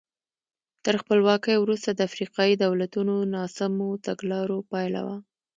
تر 0.85 0.95
خپلواکۍ 1.01 1.55
وروسته 1.59 1.89
د 1.93 1.99
افریقایي 2.09 2.55
دولتونو 2.65 3.15
ناسمو 3.33 3.89
تګلارو 4.07 4.57
پایله 4.71 5.01
وه. 5.07 5.17